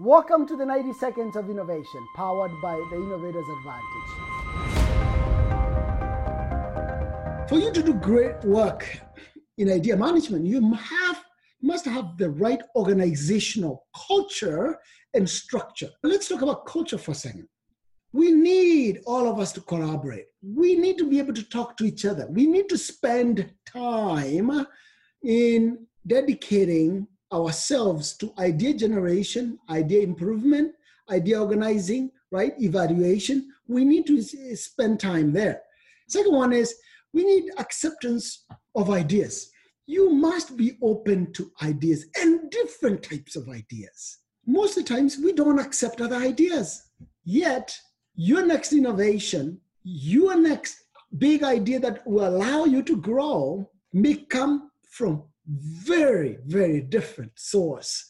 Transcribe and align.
Welcome 0.00 0.46
to 0.46 0.56
the 0.56 0.64
90 0.64 0.92
Seconds 0.92 1.34
of 1.34 1.50
Innovation, 1.50 2.06
powered 2.14 2.52
by 2.62 2.76
the 2.88 2.94
Innovators 2.94 3.46
Advantage. 3.58 4.10
For 7.48 7.58
you 7.58 7.72
to 7.72 7.82
do 7.82 7.94
great 7.94 8.40
work 8.44 8.86
in 9.56 9.68
idea 9.68 9.96
management, 9.96 10.46
you 10.46 10.72
have 10.72 11.24
must 11.60 11.84
have 11.84 12.16
the 12.16 12.30
right 12.30 12.62
organizational 12.76 13.88
culture 14.06 14.78
and 15.14 15.28
structure. 15.28 15.88
Let's 16.04 16.28
talk 16.28 16.42
about 16.42 16.64
culture 16.64 16.96
for 16.96 17.10
a 17.10 17.16
second. 17.16 17.48
We 18.12 18.30
need 18.30 19.00
all 19.04 19.28
of 19.28 19.40
us 19.40 19.50
to 19.54 19.60
collaborate. 19.62 20.26
We 20.40 20.76
need 20.76 20.98
to 20.98 21.10
be 21.10 21.18
able 21.18 21.34
to 21.34 21.48
talk 21.48 21.76
to 21.78 21.84
each 21.84 22.04
other. 22.04 22.28
We 22.30 22.46
need 22.46 22.68
to 22.68 22.78
spend 22.78 23.52
time 23.66 24.64
in 25.24 25.88
dedicating 26.06 27.08
ourselves 27.32 28.16
to 28.16 28.32
idea 28.38 28.74
generation, 28.74 29.58
idea 29.70 30.02
improvement, 30.02 30.74
idea 31.10 31.40
organizing, 31.40 32.10
right? 32.30 32.52
Evaluation. 32.58 33.48
We 33.66 33.84
need 33.84 34.06
to 34.06 34.18
eh, 34.18 34.54
spend 34.54 35.00
time 35.00 35.32
there. 35.32 35.62
Second 36.08 36.34
one 36.34 36.52
is 36.52 36.74
we 37.12 37.24
need 37.24 37.50
acceptance 37.58 38.44
of 38.74 38.90
ideas. 38.90 39.50
You 39.86 40.10
must 40.10 40.56
be 40.56 40.76
open 40.82 41.32
to 41.32 41.50
ideas 41.62 42.06
and 42.20 42.50
different 42.50 43.02
types 43.02 43.36
of 43.36 43.48
ideas. 43.48 44.18
Most 44.46 44.76
of 44.76 44.84
the 44.84 44.94
times, 44.94 45.18
we 45.22 45.32
don't 45.32 45.58
accept 45.58 46.00
other 46.00 46.16
ideas. 46.16 46.82
Yet, 47.24 47.78
your 48.14 48.44
next 48.44 48.72
innovation, 48.72 49.60
your 49.84 50.36
next 50.36 50.84
big 51.16 51.42
idea 51.42 51.80
that 51.80 52.06
will 52.06 52.26
allow 52.28 52.64
you 52.64 52.82
to 52.82 52.96
grow 52.96 53.70
may 53.92 54.16
come 54.16 54.70
from 54.90 55.22
very, 55.48 56.38
very 56.46 56.80
different 56.80 57.32
source. 57.36 58.04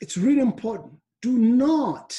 It's 0.00 0.16
really 0.16 0.40
important. 0.40 0.94
Do 1.22 1.38
not 1.38 2.16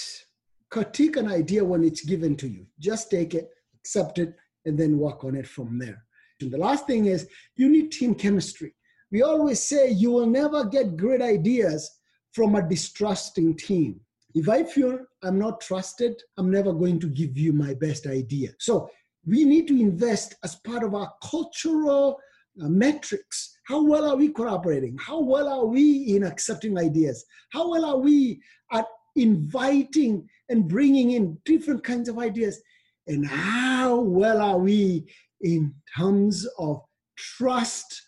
critique 0.70 1.16
an 1.16 1.32
idea 1.32 1.64
when 1.64 1.84
it's 1.84 2.04
given 2.04 2.36
to 2.38 2.48
you. 2.48 2.66
Just 2.80 3.10
take 3.10 3.34
it, 3.34 3.50
accept 3.80 4.20
it, 4.20 4.36
and 4.66 4.78
then 4.78 4.98
work 4.98 5.24
on 5.24 5.36
it 5.36 5.48
from 5.48 5.80
there. 5.80 6.04
And 6.42 6.52
the 6.52 6.58
last 6.58 6.88
thing 6.88 7.06
is 7.06 7.28
you 7.56 7.70
need 7.70 7.92
team 7.92 8.16
chemistry. 8.16 8.76
We 9.12 9.22
always 9.22 9.62
say 9.62 9.92
you 9.92 10.12
will 10.12 10.26
never 10.26 10.66
get 10.66 10.98
great 10.98 11.22
ideas 11.22 11.90
from 12.34 12.56
a 12.56 12.68
distrusting 12.68 13.56
team. 13.56 14.02
If 14.34 14.50
I 14.50 14.64
feel 14.64 15.00
I'm 15.24 15.40
not 15.40 15.62
trusted, 15.62 16.22
I'm 16.38 16.52
never 16.52 16.74
going 16.74 17.00
to 17.00 17.08
give 17.08 17.38
you 17.38 17.54
my 17.54 17.74
best 17.76 18.06
idea. 18.08 18.50
So 18.60 18.90
we 19.26 19.46
need 19.46 19.68
to 19.70 19.80
invest 19.80 20.36
as 20.44 20.56
part 20.56 20.84
of 20.84 20.94
our 20.94 21.12
cultural 21.24 22.20
metrics. 22.58 23.58
How 23.68 23.84
well 23.84 24.10
are 24.10 24.16
we 24.16 24.30
collaborating? 24.30 24.98
How 25.00 25.20
well 25.20 25.48
are 25.48 25.66
we 25.66 26.16
in 26.16 26.24
accepting 26.24 26.78
ideas? 26.78 27.26
How 27.52 27.70
well 27.70 27.86
are 27.86 27.98
we 27.98 28.42
at 28.72 28.86
inviting 29.16 30.28
and 30.50 30.68
bringing 30.68 31.12
in 31.12 31.38
different 31.46 31.84
kinds 31.84 32.10
of 32.10 32.20
ideas? 32.20 32.62
And 33.08 33.26
how 33.26 34.00
well 34.00 34.42
are 34.42 34.58
we 34.58 35.06
in 35.42 35.74
terms 35.98 36.48
of 36.58 36.82
trust 37.18 38.02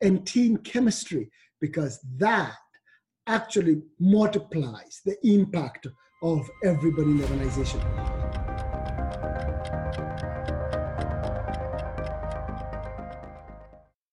and 0.00 0.26
team 0.26 0.56
chemistry? 0.58 1.30
Because 1.60 1.98
that 2.16 2.56
actually 3.26 3.82
multiplies 4.00 5.00
the 5.04 5.16
impact 5.22 5.86
of 6.22 6.48
everybody 6.64 7.10
in 7.10 7.18
the 7.18 7.24
organization. 7.24 7.80